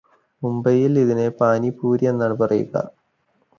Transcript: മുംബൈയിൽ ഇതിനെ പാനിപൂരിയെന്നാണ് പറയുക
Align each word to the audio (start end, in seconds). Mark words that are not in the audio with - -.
മുംബൈയിൽ 0.41 0.93
ഇതിനെ 0.99 1.27
പാനിപൂരിയെന്നാണ് 1.37 2.37
പറയുക 2.41 2.85